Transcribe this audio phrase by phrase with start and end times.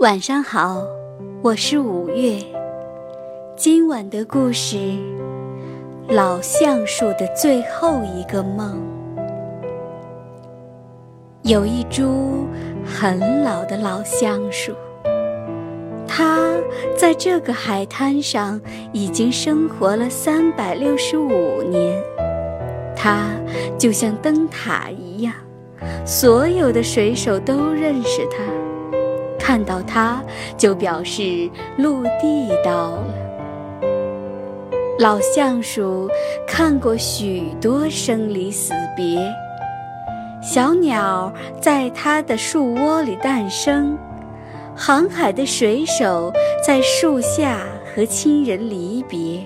[0.00, 0.82] 晚上好，
[1.40, 2.38] 我是五月。
[3.56, 4.76] 今晚的故事
[6.10, 8.78] 《老橡树的最后一个梦》。
[11.44, 12.46] 有一株
[12.84, 14.74] 很老的老橡树，
[16.06, 16.52] 它
[16.94, 18.60] 在这个海滩上
[18.92, 21.98] 已经生活了三百六十五年。
[22.94, 23.30] 它
[23.78, 25.32] 就像灯塔一样，
[26.04, 28.55] 所有的水手都认识它。
[29.46, 30.20] 看到它，
[30.58, 33.14] 就表示陆地到了。
[34.98, 36.10] 老橡树
[36.48, 39.20] 看过许多生离死别，
[40.42, 43.96] 小鸟在它的树窝里诞生，
[44.74, 47.60] 航海的水手在树下
[47.94, 49.44] 和亲人离别，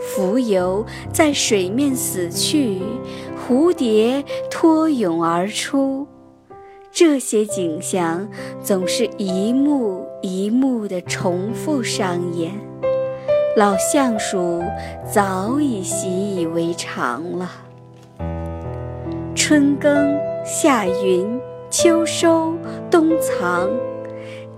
[0.00, 0.82] 浮游
[1.12, 2.80] 在水面死去，
[3.36, 6.08] 蝴蝶脱蛹而出。
[7.02, 8.28] 这些景象
[8.62, 12.52] 总是一幕一幕地重复上演，
[13.56, 14.62] 老橡树
[15.10, 17.50] 早已习以为常了。
[19.34, 22.54] 春耕、夏耘、秋收、
[22.90, 23.70] 冬藏，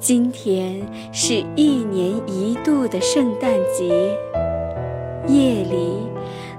[0.00, 4.18] 今天是一年一度的圣诞节。
[5.28, 5.96] 夜里，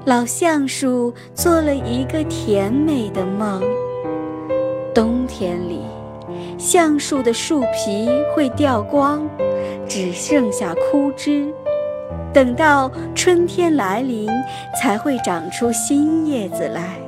[0.06, 3.62] 老橡树做了一个甜美的梦。
[4.94, 5.80] 冬天里，
[6.58, 9.28] 橡树的树皮会掉光，
[9.88, 11.52] 只剩下枯枝。
[12.32, 14.30] 等到春天来临，
[14.80, 17.00] 才会长出新叶子来。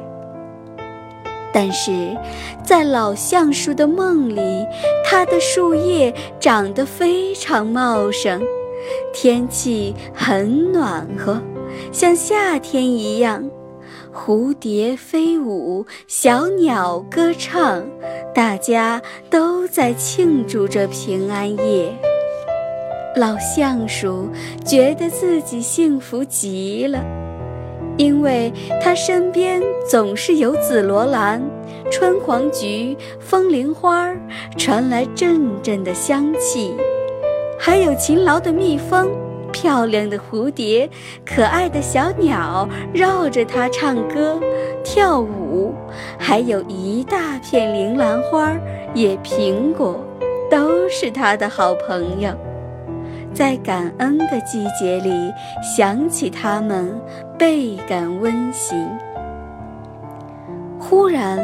[1.53, 2.17] 但是，
[2.63, 4.65] 在老橡树的梦里，
[5.05, 8.41] 它的树叶长得非常茂盛，
[9.13, 11.41] 天气很暖和，
[11.91, 13.43] 像夏天一样。
[14.15, 17.83] 蝴蝶飞舞，小鸟歌唱，
[18.33, 21.93] 大家都在庆祝着平安夜。
[23.17, 24.29] 老橡树
[24.63, 27.03] 觉得自己幸福极了，
[27.97, 31.43] 因为它身边总是有紫罗兰、
[31.91, 34.09] 春黄菊、风铃花
[34.57, 36.73] 传来阵阵的香气，
[37.59, 39.09] 还有勤劳的蜜蜂。
[39.55, 40.89] 漂亮的蝴蝶，
[41.25, 44.37] 可爱的小鸟绕着它唱歌、
[44.83, 45.73] 跳舞，
[46.19, 48.53] 还有一大片铃兰花、
[48.93, 49.97] 野苹果，
[50.51, 52.29] 都是它的好朋友。
[53.33, 55.31] 在感恩的季节里，
[55.63, 56.93] 想起它们，
[57.39, 58.77] 倍感温馨。
[60.77, 61.39] 忽然，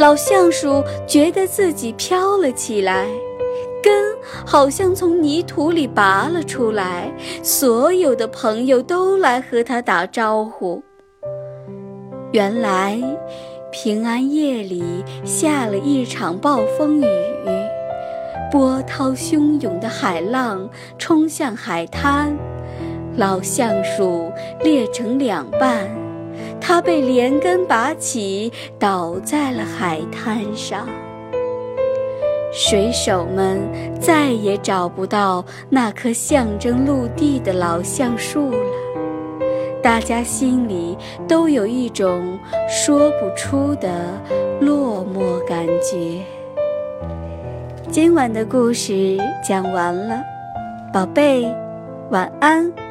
[0.00, 3.06] 老橡树觉得自己飘了起来。
[3.84, 7.12] 根好像从泥土里拔了出来，
[7.42, 10.82] 所有的朋友都来和他打招呼。
[12.32, 12.98] 原来，
[13.70, 17.04] 平安夜里下了一场暴风雨，
[18.50, 22.34] 波涛汹涌的海浪冲向海滩，
[23.18, 25.90] 老橡树裂成两半，
[26.58, 30.88] 它被连根拔起，倒在了海滩上。
[32.56, 33.60] 水手们
[34.00, 38.58] 再也找不到那棵象征陆地的老橡树了，
[39.82, 42.38] 大家心里都有一种
[42.68, 43.90] 说不出的
[44.60, 46.22] 落寞感觉。
[47.90, 50.22] 今晚的故事讲完了，
[50.92, 51.52] 宝贝，
[52.10, 52.83] 晚安。